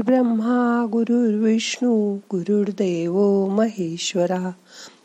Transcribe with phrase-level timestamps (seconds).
[0.00, 4.52] ब्रह्मा गुरुर्विष्णू गुरुर्देव महेश्वरा।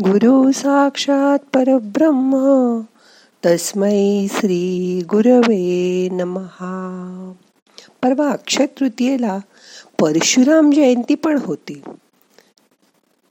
[0.00, 2.36] गुरु साक्षात परब्रह्म
[3.46, 7.32] तस्मै श्री गुरवे नमहा।
[8.02, 9.38] परवा अक्षय तृतीयेला
[10.00, 11.82] परशुराम जयंती पण होती.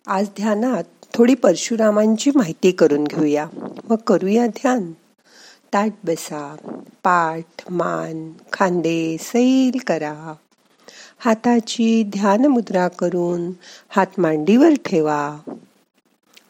[0.07, 0.83] आज ध्यानात
[1.13, 3.47] थोडी परशुरामांची माहिती करून घेऊया.
[3.89, 4.91] मग करूया ध्यान.
[5.73, 6.55] ताट बसा
[7.03, 10.33] पाठ मान खांदे सैल करा.
[11.25, 13.51] हाताची ध्यान मुद्रा करून
[13.89, 15.37] हात मांडीवर ठेवा.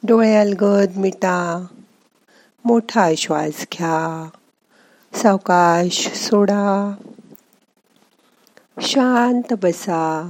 [0.03, 1.65] डोळे गद मिटा.
[2.65, 4.29] मोठा श्वास घ्या.
[5.13, 6.95] सावकाश सोडा.
[8.81, 10.29] शांत बसा.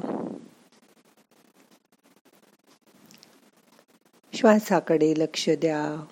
[4.34, 6.06] श्वासाकडे लक्ष द्या.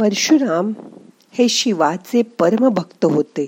[0.00, 0.72] परशुराम
[1.32, 3.46] हे शिवाचे परमभक्त होते.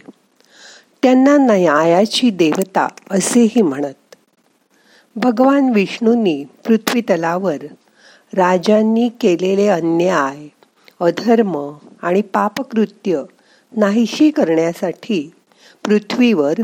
[1.02, 4.16] त्यांना न्यायाची देवता असेही म्हणत.
[5.16, 7.56] भगवान विष्णूंनी पृथ्वीतलावर
[8.34, 10.48] राजांनी केलेले अन्याय
[11.00, 13.22] अधर्म आणि पापकृत्य
[13.76, 15.32] नाहीशी करण्यासाठी
[15.84, 16.54] पृथ्वीवर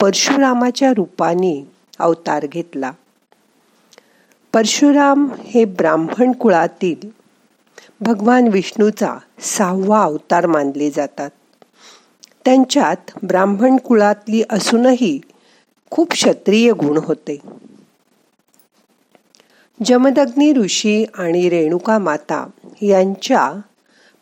[0.00, 2.92] परशुरामाच्या रूपाने अवतार घेतला.
[4.52, 7.15] परशुराम हे ब्राह्मण कुळातील
[8.00, 11.30] भगवान विष्णूचा सहावा अवतार मानले जातात.
[12.44, 15.20] त्यांच्यात ब्राह्मण कुळातली असूनही
[15.90, 17.40] खूप क्षत्रिय गुण होते.
[19.84, 22.50] जमदग्नी ऋषी आणि रेणुका माता
[22.82, 23.52] यांच्या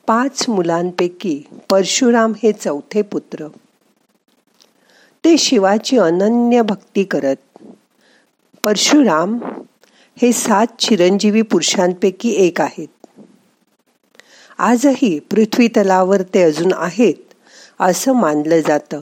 [0.07, 3.49] पाच मुलांपैकी परशुराम हे चौथे पुत्र.
[5.25, 7.37] ते शिवाची अनन्य भक्ती करत
[8.65, 9.39] परशुराम
[10.23, 13.04] हे सात चिरंजीवी पुरुषांपैकी एक आहेत.
[14.59, 17.15] आजही पृथ्वी तलावर ते अजून आहेत
[17.81, 19.01] असं मानलं जातं.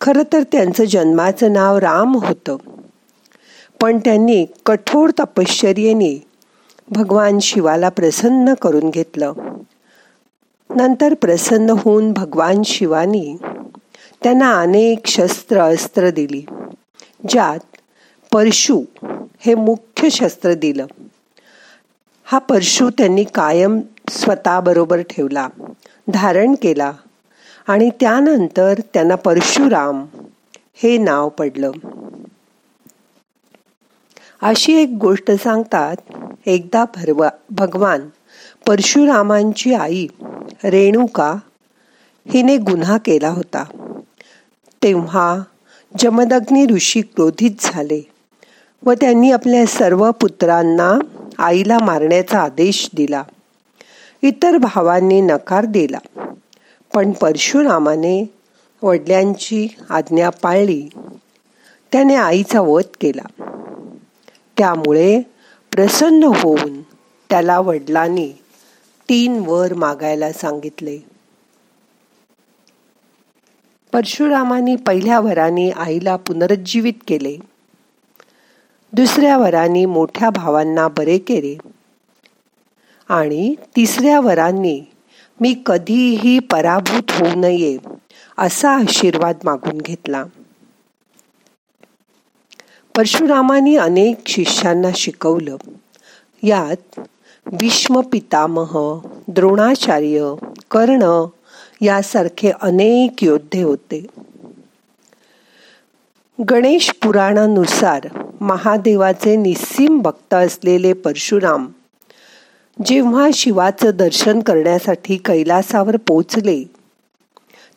[0.00, 2.56] खर तर त्यांचं जन्माचं नाव राम होतं.
[3.80, 6.26] पण त्यांनी कठोर तपश्चर्येने
[6.90, 9.32] भगवान शिवाला प्रसन्न करून घेतलं.
[10.70, 13.36] नंतर प्रसन्न होऊन भगवान शिवानी
[14.22, 16.44] त्यांना अनेक शस्त्र अस्त्र दिली
[17.28, 17.76] ज्यात
[18.32, 18.82] परशु
[19.40, 20.86] हे मुख्य शस्त्र दिलं.
[22.24, 23.80] हा परशु त्यांनी कायम
[24.10, 25.48] स्वतःबरोबर ठेवला
[26.08, 26.92] धारण केला
[27.68, 30.06] आणि त्यानंतर त्यांना परशुराम
[30.74, 31.70] हे नाव पडलं.
[34.42, 35.96] अशी एक गोष्ट सांगतात
[36.46, 38.08] एकदा भरवा भगवान
[38.66, 40.06] परशुरामांची आई
[40.64, 41.34] रेणुका
[42.28, 43.64] हिने गुन्हा केला होता.
[44.82, 45.38] तेव्हा
[45.98, 48.00] जमदग्नी ऋषी क्रोधित झाले
[48.84, 50.98] व त्यांनी आपल्या सर्व पुत्रांना
[51.38, 53.22] आईला मारण्याचा आदेश दिला.
[54.24, 55.98] इतर भावांनी नकार दिला.
[56.94, 58.34] पण परशुरामाने
[58.82, 60.88] वडिलांची आज्ञा पाळली.
[61.92, 63.42] त्याने आईचा वध केला.
[64.58, 65.20] त्यामुळे
[65.72, 66.82] प्रसन्न होऊन
[67.30, 68.32] त्याला वडिलांनी
[69.08, 70.98] तीन वर मागायला सांगितले.
[73.92, 77.36] परशुरामानी पहिल्या वराने आईला पुनरुज्जीवित केले.
[78.92, 81.73] दुसऱ्या वराने मोठ्या भावांना बरे केले.
[83.08, 84.80] आणि तिसऱ्या वरांनी
[85.40, 87.78] मी कधीही पराभूत होऊ नये
[88.38, 90.24] असा आशीर्वाद मागून घेतला.
[92.96, 95.56] परशुरामानी अनेक शिष्यांना शिकवलं.
[96.42, 97.00] यात
[97.46, 98.98] भीष्म पितामह
[99.28, 100.34] द्रोणाचार्य
[100.70, 101.24] कर्ण
[101.80, 104.06] यासारखे अनेक योद्धे होते.
[106.50, 108.00] गणेश पुराणानुसार
[108.40, 111.66] महादेवाचे निस्सीम भक्त असलेले परशुराम
[112.86, 116.64] जेव्हा शिवाचं दर्शन करण्यासाठी कैलासावर पोचले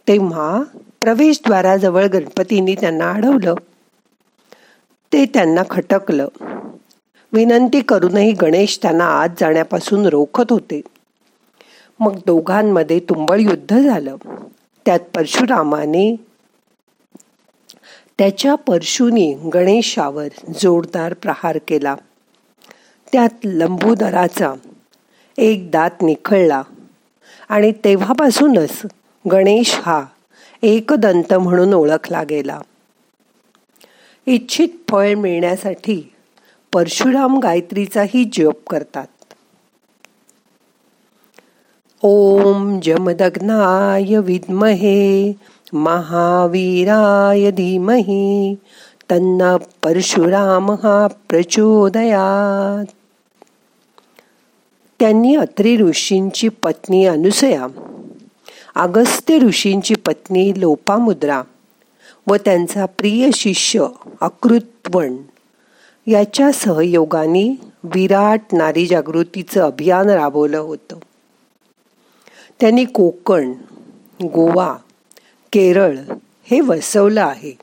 [0.08, 0.64] तेव्हा
[1.02, 3.54] प्रवेशद्वाराजवळ गणपतींनी त्यांना अडवलं.
[5.14, 6.28] ते त्यांना खटकलं.
[7.34, 10.82] विनंती करूनही गणेश त्यांना आत जाण्यापासून रोखत होते.
[12.00, 14.16] मग दोघांमध्ये तुंबळ युद्ध झालं.
[14.86, 16.16] त्यात परशुरामाने
[18.18, 20.28] त्याच्या परशुनी गणेशावर
[20.60, 21.96] जोरदार प्रहार केला.
[23.12, 24.54] त्यात लंबूदराचा
[25.38, 26.62] एक दात निखळला.
[27.50, 28.82] आणि तेव्हापासूनच
[29.26, 30.04] गणेश हा
[30.64, 32.60] एकदंत म्हणून ओळखला गेला.
[34.28, 36.02] इच्छित फळ मिळण्यासाठी
[36.74, 39.08] परशुराम गायत्रीचाही जप करतात.
[42.04, 45.34] ओम जमदग्नाय विद्महे
[45.74, 48.56] महावीराय धीमही
[49.12, 52.86] तन्न परशुराम हा प्रचोदयात.
[55.00, 57.68] त्यांनी अत्री ऋषींची पत्नी अनुसया
[58.76, 61.42] अगस्त्य ऋषींची पत्नी लोपामुद्रा
[62.28, 63.86] व त्यांचा प्रिय शिष्य
[64.22, 65.16] अकृत्वण
[66.08, 70.98] याच्या सहयोगाने विराट नारी जागृतीचं अभियान राबवलं होतं.
[72.60, 73.52] त्यांनी कोकण
[74.24, 74.76] गोवा
[75.54, 75.98] केरळ
[76.52, 77.58] हे वसवलं आहे.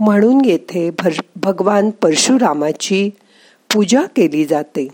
[0.00, 3.10] म्हणून येथे भर भगवान परशुरामाची
[3.74, 4.88] पूजा केली जाते.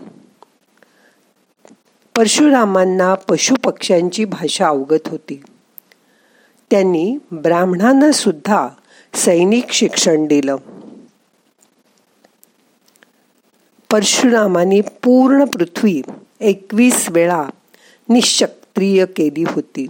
[2.17, 5.41] परशुरामांना पशुपक्ष्यांची भाषा अवगत होती.
[6.71, 8.67] त्यांनी ब्राह्मणांना सुद्धा
[9.13, 10.55] सैनिक शिक्षण दिलं.
[13.91, 16.01] परशुरामाने पूर्ण पृथ्वी
[16.39, 17.43] एकवीस वेळा
[18.09, 19.87] निशक्रिय केली होती.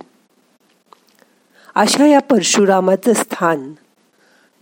[1.75, 3.73] अशा या परशुरामाचं स्थान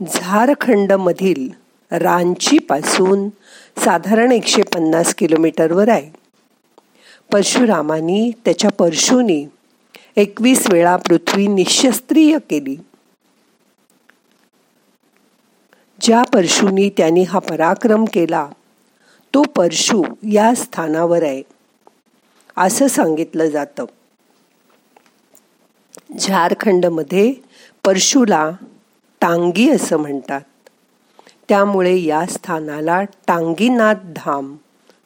[0.01, 1.50] झारखंडमधील
[2.57, 3.29] पासून
[3.85, 6.25] साधारण एकशे पन्नास किलोमीटरवर आहे.
[7.35, 9.45] परशुरामानी त्याच्या परशुनी
[10.15, 12.75] एकवीस वेळा पृथ्वी निशस्त्रीय केली.
[16.01, 18.49] ज्या परशुनी त्यांनी हा पराक्रम केला
[19.33, 21.43] तो परशु या स्थानावर आहे
[22.57, 23.85] असं सांगितलं जातं.
[26.19, 27.33] झारखंडमध्ये
[27.85, 28.51] परशुला
[29.21, 30.41] टांगी असं म्हणतात.
[31.49, 34.55] त्यामुळे या स्थानाला टांगीनाथ धाम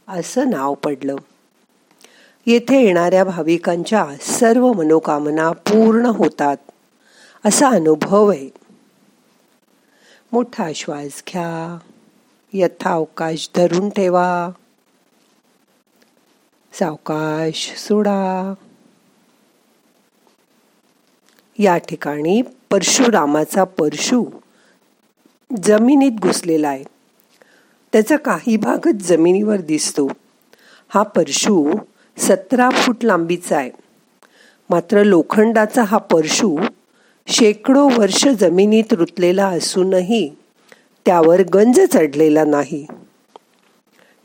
[0.08, 1.16] असं नाव पडलं.
[2.46, 6.58] येथे येणाऱ्या भाविकांच्या सर्व मनोकामना पूर्ण होतात.
[7.46, 8.50] असा अनुभव आहे.
[10.32, 11.80] मोठा श्वास घ्या.
[12.54, 14.50] यथावकाश धरून ठेवा.
[16.74, 18.54] सावकाश सोडा.
[21.60, 24.26] या ठिकाणी परशुरामाचा परशु
[25.64, 26.84] जमिनीत घुसलेला आहे.
[27.92, 30.08] त्याचा काही भागच जमिनीवर दिसतो.
[30.90, 31.78] हा परशु
[32.20, 33.72] सतरा फूट लांबीचा आहे.
[34.70, 36.58] मात्र लोखंडाचा हा परशू
[37.28, 40.30] शेकडो वर्ष जमिनीत रुतलेला असूनही
[41.06, 42.86] त्यावर गंज चढलेला नाही.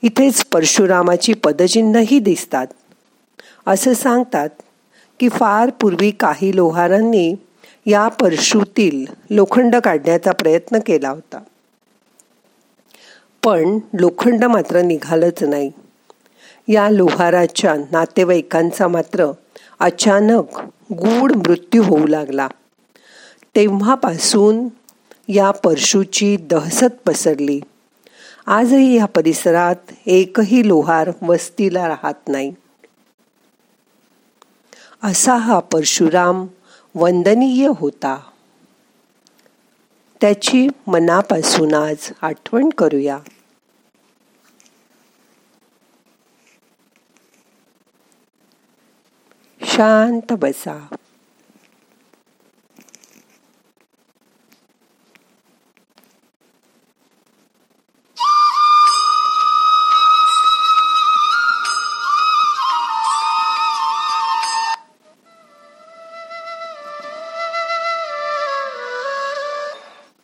[0.03, 2.67] इथेच परशुरामाची पदचिन्हही दिसतात.
[3.67, 4.49] असं सांगतात
[5.21, 7.35] की फार पूर्वी काही लोहारांनी
[7.87, 11.39] या परशूतील लोखंड काढण्याचा प्रयत्न केला होता.
[13.45, 15.71] पण लोखंड मात्र निघालंच नाही.
[16.69, 19.27] या लोहाराच्या नातेवाईकांचा मात्र
[19.81, 20.45] अचानक
[20.93, 22.49] गूढ मृत्यू होऊ लागला.
[23.57, 24.69] तेव्हापासून
[25.29, 27.61] या परशूची दहशत पसरली.
[28.47, 29.77] आजही या परिसरात
[30.07, 32.55] एकही लोहार वस्तीला राहत नाही.
[35.03, 36.47] असा हा परशुराम
[36.95, 38.19] वंदनीय होता.
[40.21, 43.19] त्याची मनापासून आज आठवण करूया.
[49.75, 50.73] शांत बसा।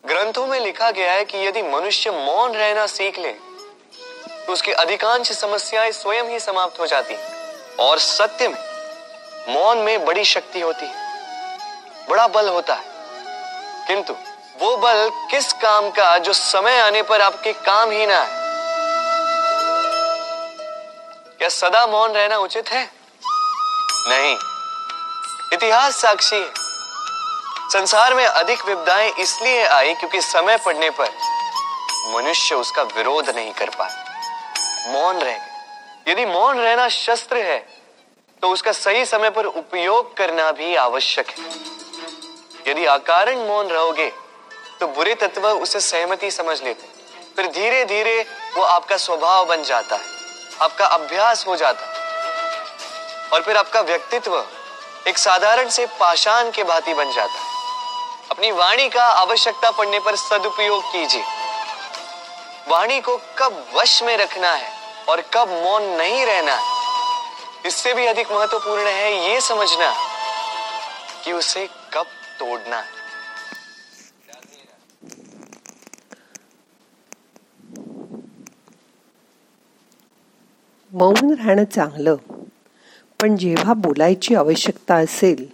[0.05, 5.33] ग्रंथों में लिखा गया है कि यदि मनुष्य मौन रहना सीख ले तो उसकी अधिकांश
[5.33, 7.15] समस्याएँ स्वयं ही समाप्त हो जाती
[7.81, 8.70] और सत्य में
[9.51, 10.95] मौन में बड़ी शक्ति होती है।
[12.09, 12.85] बड़ा बल होता है।
[13.87, 14.13] किंतु
[14.61, 18.41] वो बल किस काम का जो समय आने पर आपके काम ही ना है
[21.39, 22.91] क्या सदा मौन रहना उचित है?
[24.09, 24.37] नहीं।
[25.53, 26.53] इतिहास साक्षी है।
[27.73, 31.09] संसार में अधिक विपदाएँ इसलिए आई क्योंकि समय पड़ने पर
[32.07, 34.05] मनुष्य उसका विरोध नहीं कर पाया
[34.89, 35.41] मौन रह
[36.09, 37.80] यदि मौन रहना शस्त्र है
[38.43, 41.45] तो उसका सही समय पर उपयोग करना भी आवश्यक है।
[42.69, 44.11] यदि अकारण मौन रहोगे
[44.81, 46.89] तो बुरे तत्व उसे सहमति समझ लेते
[47.37, 48.21] फिर धीरे धीरे
[48.57, 50.03] वो आपका स्वभाव बन जाता है,
[50.61, 54.45] आपका अभ्यास हो जाता है। और फिर आपका व्यक्तित्व
[55.09, 57.49] एक साधारण से पाषाण के भांति बन जाता है।
[58.31, 61.25] अपनी वाणी का आवश्यकता पड़ने पर सदुपयोग कीजिए।
[62.69, 64.73] वाणी को कब वश में रखना है
[65.09, 66.79] और कब मौन नहीं रहना है
[67.67, 69.93] इससे भी अधिक महत्त्वपूर्ण है ये समझना
[71.25, 72.07] कि उसे कब
[72.41, 72.99] तोड़ना है।
[80.93, 82.17] मौन राहणं चांगलं
[83.21, 85.47] पण जेव्हा बोलायची आवश्यकता असेल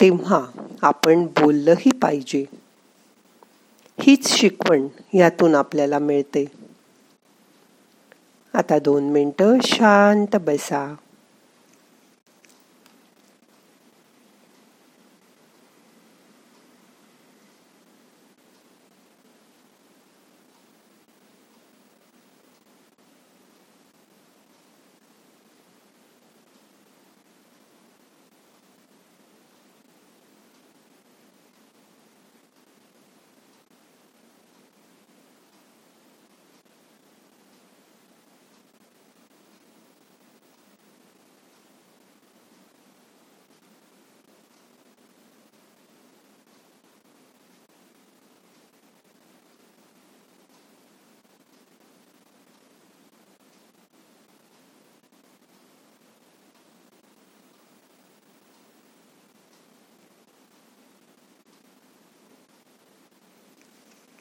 [0.00, 0.40] तेव्हा
[0.82, 2.44] आपण बोललंही पाहिजे.
[4.00, 6.44] हीच शिकवण यातून आपल्याला मिळते.
[8.54, 10.94] आता दोन मिनटं शांत बसा.